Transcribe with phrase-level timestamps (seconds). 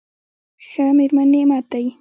[0.67, 1.85] ښه مېرمن نعمت دی.